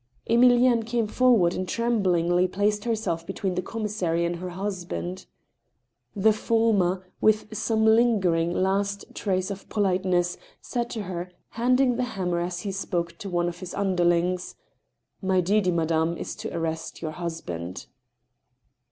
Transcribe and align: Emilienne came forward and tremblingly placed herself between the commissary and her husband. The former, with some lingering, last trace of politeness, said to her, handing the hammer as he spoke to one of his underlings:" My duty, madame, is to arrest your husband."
Emilienne 0.27 0.83
came 0.83 1.05
forward 1.05 1.53
and 1.53 1.67
tremblingly 1.69 2.47
placed 2.47 2.85
herself 2.85 3.23
between 3.23 3.53
the 3.53 3.61
commissary 3.61 4.25
and 4.25 4.37
her 4.37 4.49
husband. 4.49 5.27
The 6.15 6.33
former, 6.33 7.05
with 7.21 7.55
some 7.55 7.85
lingering, 7.85 8.51
last 8.51 9.05
trace 9.13 9.51
of 9.51 9.69
politeness, 9.69 10.37
said 10.59 10.89
to 10.89 11.03
her, 11.03 11.29
handing 11.49 11.97
the 11.97 12.03
hammer 12.17 12.39
as 12.39 12.61
he 12.61 12.71
spoke 12.71 13.19
to 13.19 13.29
one 13.29 13.47
of 13.47 13.59
his 13.59 13.75
underlings:" 13.75 14.55
My 15.21 15.39
duty, 15.39 15.69
madame, 15.69 16.17
is 16.17 16.35
to 16.37 16.51
arrest 16.51 17.03
your 17.03 17.11
husband." 17.11 17.85